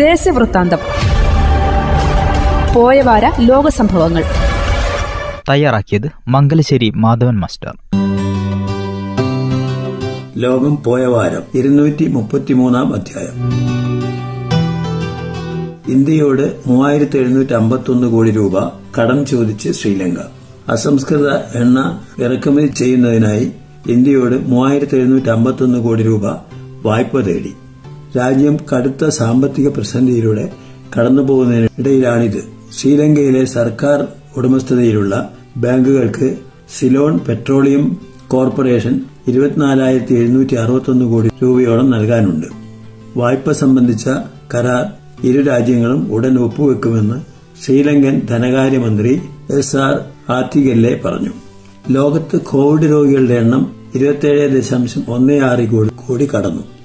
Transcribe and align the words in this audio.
ദേശവൃത്താന്തം 0.00 0.78
പോയവാര 2.74 3.32
ലോക 3.40 3.68
സംഭവങ്ങൾ 3.68 4.24
തയ്യാറാക്കിയത് 5.50 6.10
മംഗലശ്ശേരി 6.28 6.92
മാധവൻ 6.96 7.36
മാസ്റ്റർ. 7.36 7.72
ലോകം 10.36 10.82
പോയ 10.82 11.06
വാരം 11.06 11.42
ഇരുന്നൂറ്റി 11.54 12.06
മുപ്പത്തിമൂന്നാം 12.06 12.94
അധ്യായം. 12.94 13.36
ഇന്ത്യയോട് 15.92 16.60
മൂവായിരത്തി 16.66 17.18
എഴുന്നൂറ്റി 17.18 17.52
അമ്പത്തൊന്ന് 17.52 18.08
കോടി 18.08 18.30
രൂപ 18.30 18.60
കടം 19.00 19.26
ചോദിച്ച് 19.26 19.70
ശ്രീലങ്ക. 19.70 20.18
അസംസ്കൃത 20.68 21.28
എണ്ണ 21.34 22.00
ഇറക്കുമതി 22.22 22.66
ചെയ്യുന്നതിനായി 22.66 23.52
ഇന്ത്യയോട് 23.88 24.46
മൂവായിരത്തി 24.46 24.96
എഴുന്നൂറ്റി 24.96 25.28
അമ്പത്തൊന്ന് 25.28 25.78
കോടി 25.78 26.02
രൂപ 26.02 26.26
വായ്പ 26.86 27.20
തേടി. 27.20 27.54
രാജ്യം 28.16 28.58
കടുത്ത 28.72 29.08
സാമ്പത്തിക 29.08 29.68
പ്രതിസന്ധിയിലൂടെ 29.68 30.52
കടന്നുപോകുന്നതിനിടയിലാണിത് 30.98 32.40
ശ്രീലങ്കയിലെ 32.78 33.44
സർക്കാർ 33.44 34.06
ഉടമസ്ഥതയിലുള്ള 34.36 35.30
ബാങ്കുകൾക്ക് 35.56 36.36
സിലോൺ 36.78 37.18
പെട്രോളിയം 37.18 37.96
കോർപ്പറേഷൻ 38.28 39.00
ഇരുപത്തിനാലായിരത്തി 39.28 40.14
എഴുന്നൂറ്റി 40.14 40.54
അറുപത്തൊന്ന് 40.54 41.04
കോടി 41.04 41.30
രൂപയോളം 41.42 41.90
നൽകാനുണ്ട്. 41.90 42.46
വായ്പ 43.16 43.52
സംബന്ധിച്ച 43.52 44.08
കരാർ 44.54 44.84
ഇരു 45.24 45.42
രാജ്യങ്ങളും 45.42 46.12
ഉടൻ 46.12 46.38
ഒപ്പുവെക്കുമെന്ന് 46.38 47.18
ശ്രീലങ്കൻ 47.64 48.20
ധനകാര്യമന്ത്രി 48.30 49.20
എസ് 49.50 49.76
ആർ 49.76 49.94
ആത്തിഗല്ലെ 50.32 51.00
പറഞ്ഞു. 51.04 51.32
ലോകത്ത് 51.90 52.40
കോവിഡ് 52.40 52.90
രോഗികളുടെ 52.90 53.34
എണ്ണം 53.34 53.72
ഇരുപത്തിയേഴ് 53.94 54.56
ദശാംശം 54.56 55.02
ഒന്ന് 55.08 55.40
ആറ് 55.40 55.68
കോടി 55.68 55.90
കോടി 56.06 56.28
കടന്നു. 56.34 56.79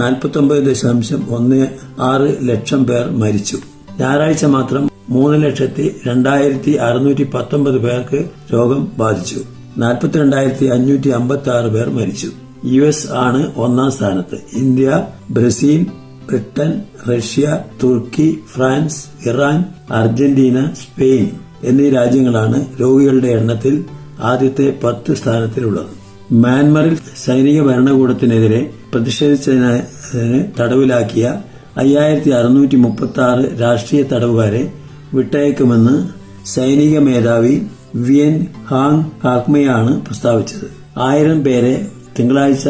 നാൽപ്പത്തൊമ്പത് 0.00 0.62
ദശാംശം 0.66 1.26
ഒന്ന് 1.30 1.66
ആറ് 2.00 2.48
ലക്ഷം 2.48 2.86
പേർ 2.86 3.10
മരിച്ചു. 3.10 3.58
ഞായറാഴ്ച 4.00 4.44
മാത്രം 4.44 4.90
മൂന്ന് 5.08 5.46
ലക്ഷത്തി 5.46 5.96
രണ്ടായിരത്തി 6.06 6.70
അറുന്നൂറ്റി 6.70 7.24
പത്തൊമ്പത് 7.24 7.78
പേർക്ക് 7.78 8.28
രോഗം 8.52 8.92
ബാധിച്ചു. 8.98 9.40
നാൽപ്പത്തിരണ്ടായിരത്തി 9.78 10.66
അഞ്ഞൂറ്റി 10.66 11.08
അമ്പത്തി 11.08 11.50
ആറ് 11.50 11.70
പേർ 11.70 11.88
മരിച്ചു. 11.88 12.30
യു 12.64 12.82
എസ് 12.82 13.06
ആണ് 13.10 13.54
ഒന്നാം 13.56 13.90
സ്ഥാനത്ത്. 13.90 14.38
ഇന്ത്യ 14.52 15.06
ബ്രസീൽ 15.30 15.86
ബ്രിട്ടൻ 16.28 16.72
റഷ്യ 17.12 17.58
തുർക്കി 17.82 18.38
ഫ്രാൻസ് 18.54 19.28
ഇറാൻ 19.28 19.64
അർജന്റീന 19.90 20.64
സ്പെയിൻ 20.64 21.30
എന്നീ 21.64 21.90
രാജ്യങ്ങളാണ് 21.90 22.66
രോഗികളുടെ 22.80 23.28
എണ്ണത്തിൽ 23.28 23.84
ആദ്യത്തെ 24.20 24.78
പത്ത് 24.84 25.14
സ്ഥാനത്തിലുള്ളത്. 25.14 25.99
മ്യാൻമറിൽ 26.32 26.98
സൈനിക 27.26 27.62
ഭരണകൂടത്തിനെതിരെ 27.62 28.70
പ്രതിഷേധിച്ചതിന് 28.92 30.44
തടവിലാക്കിയ 30.60 31.42
അയ്യായിരത്തി 31.76 32.30
അറുന്നൂറ്റി 32.30 32.76
മുപ്പത്തി 32.76 33.20
ആറ് 33.20 33.60
രാഷ്ട്രീയ 33.60 34.02
തടവുകാരെ 34.02 34.72
വിട്ടയക്കുമെന്ന് 35.14 36.08
സൈനിക 36.46 36.98
മേധാവി 36.98 37.62
വിയൻ 37.94 38.46
ഹാങ് 38.70 39.02
ഹാക്മയാണ് 39.24 40.06
പ്രസ്താവിച്ചത്. 40.06 40.70
ആയിരം 40.98 41.44
പേരെ 41.44 41.86
തിങ്കളാഴ്ച 42.18 42.68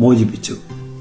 മോചിപ്പിച്ചു. 0.00 0.54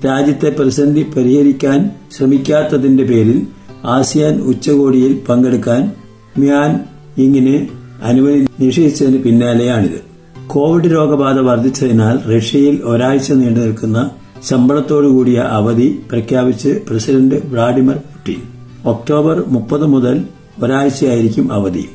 രാജ്യത്തെ 0.05 0.49
പ്രതിസന്ധി 0.49 1.03
പരിഹരിക്കാൻ 1.03 1.89
ശ്രമിക്കാത്തതിന്റെ 2.17 3.03
പേരിൽ 3.03 3.47
ആസിയാൻ 3.85 4.41
ഉച്ചകോടിയിൽ 4.41 5.21
പങ്കെടുക്കാൻ 5.29 5.91
മ്യാൻ 6.37 6.79
ഇങ്ങിന് 7.17 7.67
അനുമതി 8.03 8.47
നിഷേധിച്ചതിന് 8.59 9.23
പിന്നാലെയാണിത്. 9.23 10.10
കോവിഡ് 10.51 10.91
രോഗബാധ 10.91 11.39
വർദ്ധിച്ചതിനാൽ 11.39 12.37
റഷ്യയിൽ 12.37 12.81
ഒരാഴ്ച 12.83 13.31
നീണ്ടു 13.31 13.59
നിൽക്കുന്ന 13.59 14.09
ശമ്പളത്തോടുകൂടിയ 14.49 15.39
അവധി 15.39 15.99
പ്രഖ്യാപിച്ച് 16.11 16.79
പ്രസിഡന്റ് 16.89 17.35
വ്ളാഡിമിർ 17.45 17.95
പുടിൻ. 17.95 18.41
ഒക്ടോബർ 18.85 19.43
മുപ്പത് 19.47 19.85
മുതൽ 19.85 20.23
ഒരാഴ്ചയായിരിക്കും 20.63 21.53
അവധി. 21.53 21.89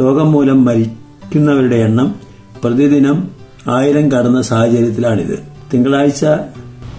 രോഗം 0.00 0.32
മൂലം 0.32 0.64
മരിക്കുന്നവരുടെ 0.64 1.76
എണ്ണം 1.76 2.14
പ്രതിദിനം 2.64 3.28
ആയിരം 3.68 4.12
കടന്ന 4.12 4.42
സാഹചര്യത്തിലാണിത്. 4.42 5.38
തിങ്കളാഴ്ച 5.74 6.24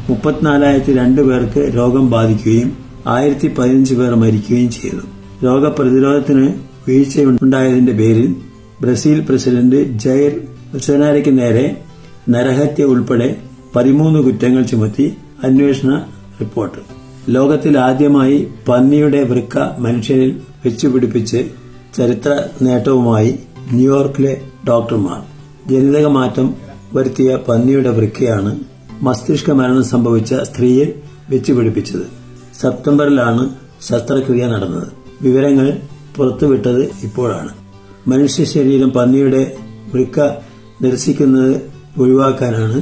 മുപ്പത്തിനാലായിരത്തി 0.09 0.94
രണ്ട് 0.94 1.21
പേർക്ക് 1.21 1.77
രോഗം 1.77 2.11
ബാധിക്കുകയും 2.11 2.77
ആയിരത്തി 3.07 3.47
പതിനഞ്ച് 3.47 3.95
പേർ 3.95 4.15
മരിക്കുകയും 4.15 4.71
ചെയ്തു. 4.71 5.01
രോഗപ്രതിരോധത്തിന് 5.45 6.53
വീഴ്ചയുണ്ടായതിന്റെ 6.88 7.91
പേരിൽ 7.91 8.35
ബ്രസീൽ 8.81 9.19
പ്രസിഡന്റ് 9.19 9.97
ജയർ 9.99 10.54
ബൊൾസനാരയ്ക്ക് 10.75 11.38
നേരെ 11.38 11.81
നരഹത്യ 12.30 12.84
ഉൾപ്പെടെ 12.84 13.41
പതിമൂന്ന് 13.75 14.19
കുറ്റങ്ങൾ 14.19 14.63
ചുമത്തി 14.63 15.18
അന്വേഷണ 15.44 16.06
റിപ്പോർട്ട്. 16.41 16.80
ലോകത്തിൽ 17.30 17.78
ആദ്യമായി 17.78 18.47
പന്നിയുടെ 18.68 19.24
വൃക്ക 19.24 19.58
മനുഷ്യനിൽ 19.80 20.41
വെച്ചുപിടിപ്പിച്ച് 20.66 21.50
ചരിത്ര 21.97 22.44
നേട്ടവുമായി 22.62 23.40
ന്യൂയോർക്കിലെ 23.72 24.41
ഡോക്ടർമാർ 24.68 25.22
ജനിതക 25.69 26.06
മാറ്റം 26.06 26.56
വരുത്തിയ 26.94 27.36
പന്നിയുടെ 27.36 27.90
വൃക്കയാണ് 27.90 28.59
മസ്തിഷ്ക 29.02 29.52
മരണം 29.52 29.84
സംഭവിച്ച 29.84 30.34
സ്ത്രീയെ 30.34 30.86
വെച്ചുപിടിപ്പിച്ചത്. 31.30 32.06
സെപ്റ്റംബറിലാണ് 32.62 33.56
ശസ്ത്രക്രിയ 33.81 34.46
നടന്നത്. 34.46 34.88
വിവരങ്ങൾ 35.22 35.80
പുറത്തുവിട്ടത് 36.16 36.81
ഇപ്പോഴാണ്. 36.81 37.53
മനുഷ്യ 38.07 38.44
ശരീരം 38.44 38.90
പന്നിയുടെ 38.90 39.56
വൃക്ക 39.94 40.46
നിരസിക്കുന്നത് 40.81 41.62
ഒഴിവാക്കാനാണ് 42.00 42.81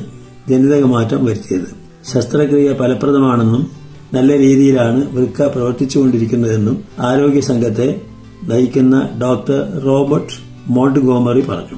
ജനിതക 0.49 0.83
മാറ്റം 0.83 1.25
വരുത്തിയത്. 1.25 1.67
ശസ്ത്രക്രിയ 2.13 2.73
ഫലപ്രദമാണെന്നും 2.73 3.71
നല്ല 4.13 4.37
രീതിയിലാണ് 4.37 5.15
വൃക്ക 5.15 5.41
പ്രവർത്തിച്ചുകൊണ്ടിരിക്കുന്നതെന്നും 5.41 6.83
ആരോഗ്യ 6.99 7.41
സംഘത്തെ 7.41 8.01
നയിക്കുന്ന 8.43 9.09
ഡോക്ടർ 9.21 9.81
റോബർട്ട് 9.85 10.33
മോണ്ട്ഗോമറി 10.67 11.41
പറഞ്ഞു. 11.41 11.77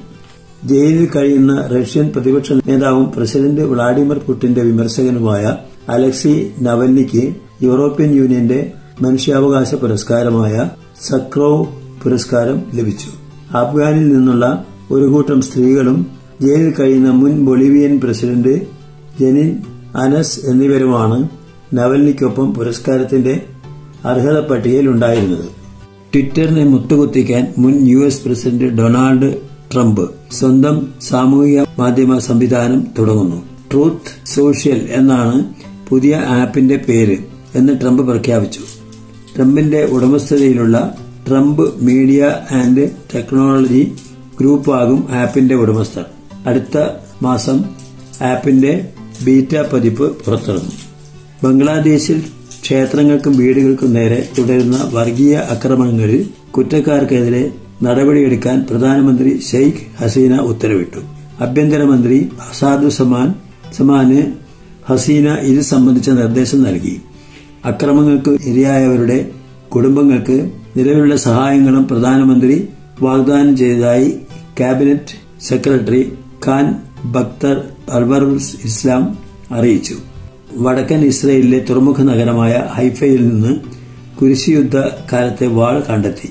ജയിലിൽ 0.64 1.08
കഴിയുന്ന 1.16 1.66
റഷ്യൻ 1.66 2.12
പ്രതിപക്ഷ 2.12 2.52
നേതാവും 2.52 3.12
പ്രസിഡന്റ് 3.12 3.60
വ്ളാഡിമിർ 3.60 4.18
പുടിന്റെ 4.18 4.62
വിമർശകനുമായ 4.62 5.56
അലക്സി 5.88 6.50
നവൽനിക്ക് 6.60 7.34
യൂറോപ്യൻ 7.62 8.14
യൂണിയന്റെ 8.14 8.72
മനുഷ്യാവകാശ 9.02 9.74
പുരസ്കാരമായ 9.74 10.70
സക്രോവ് 11.02 11.66
പുരസ്കാരം 12.02 12.62
ലഭിച്ചു. 12.74 13.10
അഫ്ഗാനിൽ 13.56 14.08
നിന്നുള്ള 14.08 14.66
ഒരു 14.90 15.04
കൂട്ടം 15.04 15.40
സ്ത്രീകളും 15.42 16.06
ജയിലിൽ 16.42 16.74
കഴിയുന്ന 16.80 17.10
മുൻ 17.10 17.44
ബൊളിവിയൻ 17.44 18.00
പ്രസിഡന്റ് 18.00 18.62
ജെനിൻ 19.20 19.56
അനസ് 19.96 20.40
എന്നിവരുമാണ് 20.46 21.28
നവൽനിക്കൊപ്പം 21.74 22.54
പുരസ്കാരത്തിന്റെ 22.54 23.42
അർഹത 24.04 24.40
പട്ടികയിൽ 24.40 24.88
ഉണ്ടായിരുന്നത്. 24.88 25.44
ട്വിറ്ററിനെ 26.14 26.64
മുത്തുകുത്തിക്കാൻ 26.64 27.54
മുൻ 27.58 27.88
U 27.88 27.98
S 27.98 28.24
president 28.24 28.64
Donald 28.64 29.36
Trump 29.72 30.10
സ്വന്തം 30.32 30.88
സാമൂഹിക 31.02 31.60
മാധ്യമ 31.78 32.18
സംവിധാനം 32.18 32.86
തുടങ്ങുന്നു. 32.98 33.42
ട്രൂത്ത് 33.72 34.28
സോഷ്യൽ 34.28 34.88
എന്നാണ് 34.90 35.44
പുതിയ 35.88 36.16
ആപ്പിന്റെ 36.16 36.76
പേര് 36.88 37.16
എന്ന് 37.54 37.80
ട്രംപ് 37.80 38.02
പ്രഖ്യാപിച്ചു. 38.02 38.60
ട്രംപിന്റെ 39.36 39.84
ഉടമസ്ഥതയിലുള്ള 39.84 40.96
ട്രംപ് 41.28 41.70
മീഡിയ 41.82 42.34
ആൻഡ് 42.50 42.90
ടെക്നോളജി 43.14 43.92
ഗ്രൂപ്പാകും 44.40 45.08
ആപ്പിന്റെ 45.10 45.54
ഉടമസ്ഥർ. 45.54 46.04
അടുത്ത 46.46 46.88
മാസം 47.22 47.64
ആപ്പിന്റെ 48.22 48.88
ബീറ്റ 49.24 49.62
പതിപ്പ് 49.72 50.24
പുറത്തിറങ്ങും. 50.24 50.86
ബംഗ്ലാദേശിൽ 51.44 52.22
ക്ഷേത്രങ്ങൾക്കും 52.62 53.36
വീടുകൾക്കും 53.36 53.92
നേരെ 53.92 54.28
തുടരുന്ന 54.38 54.90
വർഗീയ 54.92 55.36
ആക്രമണങ്ങളിൽ 55.36 56.28
കുറ്റക്കാർക്കെതിരെ 56.56 57.52
നടപടിയെടുക്കാൻ 57.82 58.66
പ്രധാനമന്ത്രി 58.70 59.40
ഷെയ്ഖ് 59.52 60.04
ഹസീന 60.04 60.36
ഉത്തരവിട്ടു. 60.36 60.98
ആഭ്യന്തരമന്ത്രി 61.42 62.28
അസാദു 62.50 62.88
സമാൻ 62.88 63.34
സമാന് 63.76 64.22
ഹസീന 64.92 65.28
ഇത് 65.28 65.60
സംബന്ധിച്ച 65.60 66.10
നിർദ്ദേശം 66.10 66.62
നൽകി. 66.62 67.00
അക്രമങ്ങൾക്ക് 67.64 68.30
ഇരയായവരുടെ 68.44 69.30
കുടുംബങ്ങൾക്ക് 69.74 70.50
നിലവിലുള്ള 70.76 71.16
സഹായങ്ങളും 71.16 71.88
പ്രധാനമന്ത്രി 71.88 72.68
വാഗ്ദാനം 73.02 73.56
ചെയ്തതായി 73.56 74.18
ക്യാബിനറ്റ് 74.58 75.42
സെക്രട്ടറി 75.42 76.12
ഖാൻ 76.46 76.76
ബക്തർ 77.04 77.64
അൽബറുസ് 77.90 78.56
ഇസ്ലാം 78.64 79.18
അറിയിച്ചു. 79.50 79.96
വടക്കൻ 80.52 81.04
ഇസ്രയേലിലെ 81.04 81.58
തുറമുഖ 81.70 82.02
നഗരമായ 82.02 82.62
ഹൈഫയിൽ 82.72 83.28
നിന്ന് 83.28 83.56
കുരിശിയുദ്ധ 84.20 84.76
കാലത്തെ 85.12 85.46
വാൾ 85.46 85.80
കണ്ടെത്തി. 85.80 86.28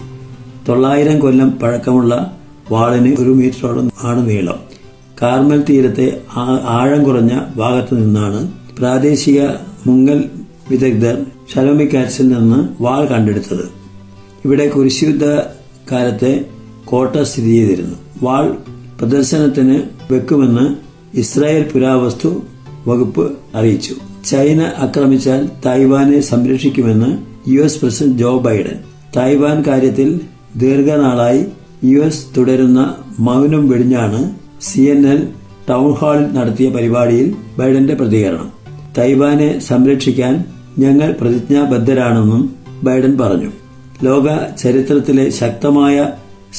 തൊള്ളായിരം 0.68 1.20
കൊല്ലം 1.20 1.52
പഴക്കമുള്ള 1.52 2.38
വാളിന് 2.72 3.16
ഒരു 3.20 3.30
മീറ്ററോളം 3.30 3.92
ആണ് 4.02 4.30
നീളം. 4.30 4.60
കാർമൽ 5.22 5.64
തീരത്തെ 5.70 6.22
ആഴം 6.68 7.04
കുറഞ്ഞ 7.04 7.40
ഭാഗത്തു 7.56 7.96
നിന്നാണ് 7.96 8.52
പ്രാദേശിക 8.80 9.42
മുങ്ങൽ 9.88 10.24
വിദഗ്ധർ 10.70 11.26
ഷലോമിക്കാറ്റ്സിൽ 11.56 12.28
നിന്ന് 12.28 12.84
വാൾ 12.84 13.06
കണ്ടെടുത്തത്. 13.06 13.70
ഇവിടെ 14.46 14.68
കുരിശിയുദ്ധ 14.68 15.26
കാലത്തെ 15.92 16.46
കോട്ട 16.86 17.16
സ്ഥിതി 17.16 17.52
ചെയ്തിരുന്നു. 17.52 18.05
വാൾ 18.24 18.58
പ്രദർശനത്തിന് 19.00 19.80
വെക്കുമെന്ന് 20.12 20.76
ഇസ്രായേൽ 21.18 21.64
പുരാവസ്തു 21.64 22.42
വകുപ്പ് 22.88 23.38
അറിയിച്ചു. 23.56 23.96
ചൈന 24.26 24.62
ആക്രമിച്ചാൽ 24.78 25.50
തായ്വാനെ 25.66 26.20
സംരക്ഷിക്കുമെന്ന് 26.20 27.18
U 27.50 27.62
S 27.62 27.82
president 27.82 28.18
Joe 28.18 28.38
Biden. 28.38 28.78
Taiwan 29.18 29.64
കാര്യത്തിൽ 29.68 30.20
ദീർഘനാളായി 30.56 31.46
യു 31.84 32.00
എസ് 32.00 32.26
തുടരുന്ന 32.38 32.96
മൗനം 33.20 33.70
വെടിഞ്ഞാണ് 33.70 34.36
സി 34.62 34.82
എൻ 34.82 35.08
എൻ 35.08 35.28
ടൗൺ 35.70 35.94
ഹാളിൽ 35.94 36.34
നടത്തിയ 36.34 36.70
പരിപാടിയിൽ 36.70 37.36
ബൈഡന്റെ 37.60 37.94
പ്രതികരണം. 37.94 38.52
തൈവാനെ 38.98 39.60
സംരക്ഷിക്കാൻ 39.60 40.46
ഞങ്ങൾ 40.80 41.16
പ്രതിജ്ഞാബദ്ധരാണെന്നും 41.22 42.56
ബൈഡൻ 42.84 43.18
പറഞ്ഞു. 43.18 43.50
ലോക 44.04 44.28
ചരിത്രത്തിലെ 44.58 45.30
ശക്തമായ 45.30 46.10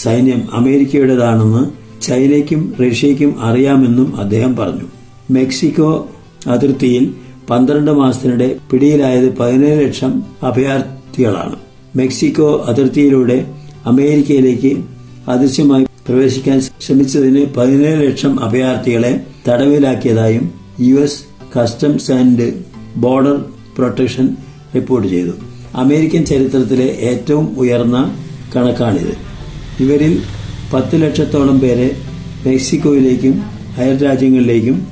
സൈന്യം 0.03 0.49
അമേരിക്കയുടേതാണെന്ന് 0.53 1.63
ചൈനയ്ക്കും 2.03 2.75
റഷ്യയ്ക്കും 2.83 3.41
അറിയാമെന്നും 3.41 4.17
അദ്ദേഹം 4.17 4.57
പറഞ്ഞു. 4.57 4.87
മെക്സിക്കോ 5.31 6.09
അതിർത്തിയിൽ 6.47 7.15
പന്ത്രണ്ട് 7.51 7.91
മാസത്തിനിടെ 7.91 8.57
പിടിയിലായത് 8.71 9.37
പതിനേഴ് 9.37 9.87
ലക്ഷം 9.87 10.23
അഭയാർത്ഥികളാണ്. 10.43 11.57
മെക്സിക്കോ 11.97 12.65
അതിർത്തിയിലൂടെ 12.69 13.55
അമേരിക്കയിലേക്ക് 13.87 14.85
അദൃശ്യമായി 15.29 15.87
പ്രവേശിക്കാൻ 16.09 16.61
ശ്രമിച്ചതിന് 16.61 17.47
പതിനേഴ് 17.55 18.07
ലക്ഷം 18.07 18.41
അഭയാർത്ഥികളെ 18.41 19.27
തടവിലാക്കിയതായും 19.49 20.55
U 20.81 20.95
S 20.95 21.23
customs 21.59 22.13
and 22.13 22.53
border 22.97 23.45
protection 23.77 24.37
report 24.75 25.09
ചെയ്തു. 25.09 25.33
അമേരിക്കൻ 25.75 26.25
ചരിത്രത്തിലെ 26.25 26.87
ഏറ്റവും 27.11 27.59
ഉയർന്ന 27.59 28.17
കണക്കാണിത്. 28.57 29.26
ഇവരിൽ 29.81 30.23
പത്ത് 30.73 31.03
ലക്ഷത്തോളം 31.03 31.61
പേരെ 31.61 31.97
മെക്സിക്കോയിലേക്കും 32.47 33.43
അയൽ 33.79 34.05
രാജ്യങ്ങളിലേക്കും 34.05 34.87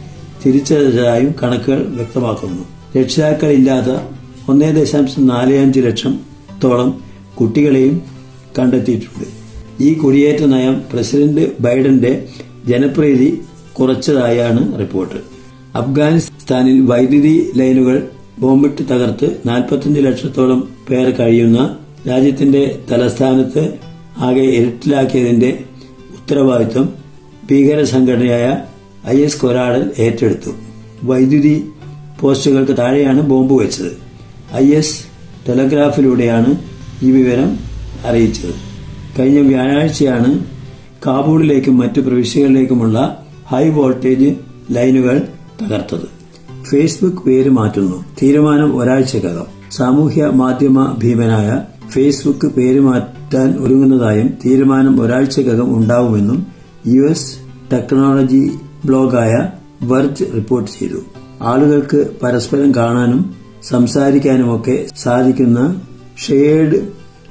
തിരിച്ചതായും 0.46 1.34
കണക്കുകൾ 1.42 1.86
വ്യക്തമാക്കുന്നു. 1.88 2.64
രക്ഷിതാക്കളില്ലാത്ത 2.98 3.90
ഒന്നേ 4.48 4.70
ദശാംശം 4.70 5.26
നാല് 5.26 5.58
അഞ്ച് 5.58 5.80
ലക്ഷത്തോളം 5.80 7.04
കുട്ടികളെയും 7.40 8.02
കണ്ടെത്തിയിട്ടുണ്ട്. 8.58 9.28
ഈ 9.82 9.94
കുടിയേറ്റ 9.94 10.44
നയം 10.44 10.82
പ്രസിഡന്റ് 10.92 11.52
ബൈഡന്റെ 11.60 12.28
ജനപ്രീതി 12.66 13.40
കുറച്ചതായാണ് 13.72 14.78
റിപ്പോർട്ട്. 14.78 15.14
അഫ്ഗാനിസ്ഥാനിൽ 15.78 16.80
വൈദ്യുതി 16.80 17.52
ലൈനുകൾ 17.56 18.08
ബോംബിട്ട് 18.38 18.82
തകർത്ത് 18.82 19.36
നാൽപ്പത്തിയഞ്ച് 19.46 20.00
ലക്ഷത്തോളം 20.00 20.68
പേർ 20.90 21.10
കഴിയുന്ന 21.10 21.76
രാജ്യത്തിന്റെ 22.08 22.78
തലസ്ഥാനത്ത് 22.90 23.93
ആകെ 24.18 24.40
ഇരുട്ടിലാക്കിയതിന്റെ 24.40 25.64
ഉത്തരവാദിത്വം 26.10 26.94
ഭീകര 27.50 27.84
സംഘടനയായ 27.84 28.62
ഐ 29.08 29.22
എസ് 29.22 29.40
കൊരാടൽ 29.40 29.92
ഏറ്റെടുത്തു. 29.98 30.50
വൈദ്യുതി 31.02 31.68
പോസ്റ്റുകൾക്ക് 32.20 32.76
താഴെയാണ് 32.76 33.20
ബോംബ് 33.20 33.54
വെച്ചത്. 33.54 33.98
ഐ 34.54 34.70
എസ് 34.70 35.04
ടെലഗ്രാഫിലൂടെയാണ് 35.48 36.56
ഈ 37.02 37.10
വിവരം 37.10 37.58
അറിയിച്ചത്. 38.04 38.54
കഴിഞ്ഞ 39.18 39.40
വ്യാഴാഴ്ചയാണ് 39.40 40.44
കാബൂളിലേക്കും 41.06 41.78
മറ്റു 41.78 42.00
പ്രവിശ്യകളിലേക്കുമുള്ള 42.00 43.26
ഹൈ 43.46 43.68
വോൾട്ടേജ് 43.68 44.34
ലൈനുകൾ 44.70 45.28
തകർത്തത്. 45.62 46.08
ഫേസ്ബുക്ക് 46.64 47.16
പേര് 47.16 47.50
മാറ്റുന്നു. 47.50 48.04
തീരുമാനം 48.22 48.78
ഒരാഴ്ചക്കകം. 48.78 49.46
സാമൂഹ്യ 49.72 50.26
മാധ്യമ 50.26 50.98
ഭീമനായ 51.02 51.62
ഫേസ്ബുക്ക് 51.94 52.46
പേര് 52.46 52.80
മാറ്റാൻ 52.80 53.58
ഒരുങ്ങുന്നതായും 53.58 54.28
തീരുമാനം 54.46 55.00
ഒരാഴ്ചക്കകം 55.00 55.76
ഉണ്ടാവുമെന്നും 55.76 56.46
യു 56.86 57.02
എസ് 57.02 57.38
ടെക്നോളജി 57.72 58.50
ബ്ലോഗായ 58.84 59.48
വർജ് 59.82 60.24
റിപ്പോർട്ട് 60.34 60.70
ചെയ്തു. 60.70 61.00
ആളുകൾക്ക് 61.40 62.10
പരസ്പരം 62.22 62.74
കാണാനും 62.74 63.34
സംസാരിക്കാനുമൊക്കെ 63.62 64.86
സാധിക്കുന്ന 64.96 65.80
ഷെയർഡ് 66.28 66.78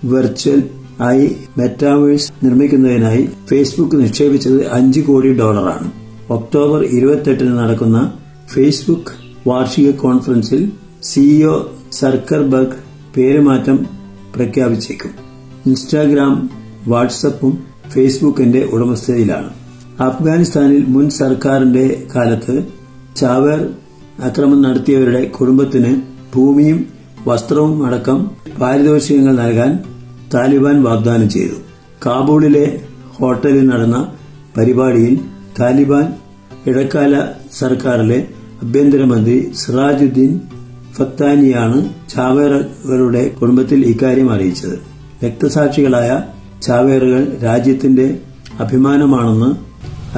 വെർച്വൽ 0.03 0.63
ആയി 1.01 1.35
മെറ്റാവേഴ്സ് 1.57 2.45
നിർമ്മിക്കുന്നതിനായി 2.45 3.29
ഫേസ്ബുക്ക് 3.49 3.95
നിക്ഷേപിച്ചത് 3.95 4.67
അഞ്ച് 4.67 5.01
കോടി 5.01 5.33
ഡോളറാണ്. 5.33 5.91
ഒക്ടോബർ 6.29 6.83
ഇരുപത്തെട്ടിന് 6.83 7.57
നടക്കുന്ന 7.57 8.11
ഫേസ്ബുക്ക് 8.53 9.13
വാർഷിക 9.49 9.91
കോൺഫറൻസിൽ 9.91 10.71
സിഇഒ 11.03 11.55
സർക്കർബർഗ് 11.91 12.79
പേരുമാറ്റം 13.17 14.02
പ്രഖ്യാപിച്ചേക്കും. 14.35 15.11
ഇൻസ്റ്റാഗ്രാം 15.65 16.49
വാട്സപ്പും 16.87 17.63
ഫേസ്ബുക്കിന്റെ 17.89 18.69
ഉടമസ്ഥതയിലാണ്. 18.73 19.49
അഫ്ഗാനിസ്ഥാനിൽ 19.99 20.85
മുൻ 20.85 21.09
സർക്കാരിന്റെ 21.09 22.07
കാലത്ത് 22.15 22.67
ചാവേർ 23.15 23.69
അക്രമം 24.19 24.61
നടത്തിയവരുടെ 24.61 25.23
കുടുംബത്തിന് 25.23 26.01
ഭൂമിയും 26.35 26.85
വസ്ത്രവും 27.27 27.85
അടക്കം 27.85 28.31
പാരിതോഷികങ്ങൾ 28.61 29.35
നൽകാൻ 29.35 29.79
താലിബാൻ 30.33 30.83
വാഗ്ദാനം 30.83 31.29
ചെയ്തു. 31.29 31.53
കാബൂളിലെ 32.05 32.81
ഹോട്ടലിൽ 33.13 33.67
നടന്ന 33.67 34.13
പരിപാടിയിൽ 34.57 35.19
താലിബാൻ 35.59 36.13
ഇടക്കാല 36.67 37.27
സർക്കാരിലെ 37.59 38.27
ആഭ്യന്തരമന്ത്രി 38.63 39.51
സിറാജുദ്ദീൻ 39.55 40.39
ഫത്താനിയാണ് 40.95 41.89
ചാവേറുകളുടെ 42.09 43.27
കുടുംബത്തിൽ 43.41 43.85
ഇക്കാര്യം 43.85 44.31
അറിയിച്ചത്. 44.31 44.79
രക്തസാക്ഷികളായ 45.25 46.23
ചാവേറുകൾ 46.61 47.37
രാജ്യത്തിന്റെ 47.43 48.19
അഭിമാനമാണെന്ന് 48.59 49.55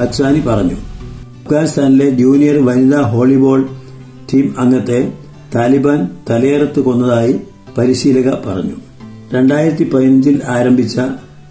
അച്ചാനി 0.00 0.40
പറഞ്ഞു. 0.40 0.74
അഫ്ഗാനിസ്ഥാനിലെ 0.74 2.10
ജൂനിയർ 2.10 2.64
വനിതാ 2.66 3.00
ഹോളിബോൾ 3.00 3.68
ടീം 4.34 4.54
അംഗത്തെ 4.58 5.12
താലിബാൻ 5.54 6.08
തലയേറത്ത് 6.30 6.80
കൊന്നതായി 6.80 7.40
പരിശീലക 7.78 8.34
പറഞ്ഞു. 8.46 8.76
രണ്ടായിരത്തി 9.34 9.90
പതിനഞ്ചിൽ 9.90 10.40
ആരംഭിച്ച 10.44 11.00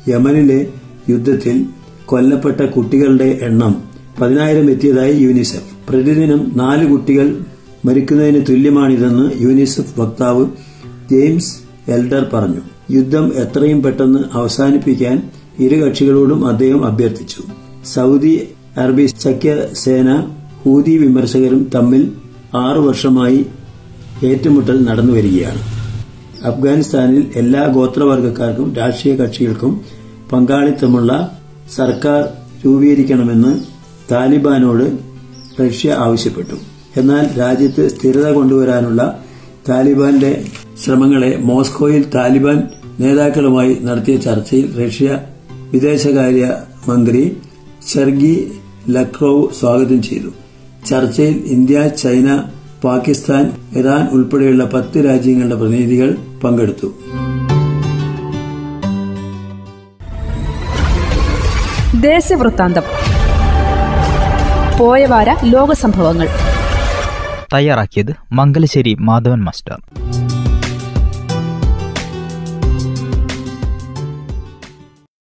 യമനിലെ 0.09 0.67
യുദ്ധത്തിൽ 1.09 1.65
കൊല്ലപ്പെട്ട 2.05 2.61
കുട്ടികളുടെ 2.61 3.39
എണ്ണം 3.41 3.83
പതിനായിരം 4.21 4.71
എത്തിയതായി 4.71 5.13
യുനിസെഫ്. 5.13 5.89
പ്രതിദിനം 5.89 6.51
നാല് 6.55 6.87
കുട്ടികൾ 6.87 7.37
മരിക്കുന്നതിന് 7.85 8.45
തുല്യമാണിതെന്ന് 8.49 9.25
യൂനിസെഫ് 9.41 9.99
വക്താവ് 9.99 10.45
ജെയിംസ് 11.11 11.53
എൽഡർ 11.91 12.29
പറഞ്ഞു. 12.33 12.61
യുദ്ധം 12.91 13.31
എത്രയും 13.35 13.83
പെട്ടെന്ന് 13.83 14.19
അവസാനിപ്പിക്കാൻ 14.33 15.29
ഇരു 15.59 15.75
കക്ഷികളോടും 15.75 16.47
അദ്ദേഹം 16.47 16.85
അഭ്യർത്ഥിച്ചു. 16.85 17.41
സൗദി 17.93 18.33
അറബി 18.77 19.05
സഖ്യസേന 19.05 20.09
ഹൂതി 20.63 20.97
വിമർശകരും 20.97 21.69
തമ്മിൽ 21.75 22.11
ആറു 22.55 22.81
വർഷമായി 22.81 23.45
ഏറ്റുമുട്ടൽ 24.23 24.77
നടന്നുവരികയാണ്. 24.85 25.61
അഫ്ഗാനിസ്ഥാനിൽ 26.45 27.23
എല്ലാ 27.35 27.67
ഗോത്രവർഗക്കാർക്കും 27.67 28.75
രാഷ്ട്രീയ 28.75 29.15
കക്ഷികൾക്കും 29.15 29.81
പങ്കാളിത്തമുള്ള 30.31 31.11
സർക്കാർ 31.75 32.21
രൂപീകരിക്കണമെന്ന് 32.65 33.51
താലിബാനോട് 34.11 34.85
റഷ്യ 35.61 35.91
ആവശ്യപ്പെട്ടു. 36.05 36.74
എന്നാൽ 36.97 37.39
രാജ്യത്ത് 37.39 37.89
സ്ഥിരത 37.89 38.31
കൊണ്ടുവരാനുള്ള 38.31 39.19
താലിബാന്റെ 39.69 40.45
ശ്രമങ്ങളെ 40.83 41.37
മോസ്കോയിൽ 41.37 42.09
താലിബാൻ 42.15 42.67
നേതാക്കളുമായി 42.99 43.77
നടത്തിയ 43.81 44.17
ചർച്ചയിൽ 44.17 44.87
റഷ്യ 44.87 45.19
വിദേശകാര്യ 45.71 46.57
മന്ത്രി 46.87 47.37
സെർഗി 47.87 48.51
ലക്രോവ് 48.89 49.53
സ്വാഗതം 49.59 50.01
ചെയ്തു. 50.01 50.29
ചർച്ചയിൽ 50.89 51.43
ഇന്ത്യ 51.45 51.87
ചൈന 51.87 52.43
പാകിസ്ഥാൻ 52.83 53.51
ഇറാൻ 53.75 54.09
ഉൾപ്പെടെയുള്ള 54.11 54.65
പത്ത് 54.73 55.05
രാജ്യങ്ങളുടെ 55.05 55.55
പ്രതിനിധികൾ 55.55 56.17
പങ്കെടുത്തു. 56.43 56.87
പോയവാര 64.77 65.35
ലോക 65.43 65.73
സംഭവങ്ങൾ 65.73 66.27
തയ്യാറാക്കിയത് 67.55 68.13
മംഗലശ്ശേരി 68.31 68.95
മാധവൻ 69.01 69.41
മാസ്റ്റർ 69.43 69.77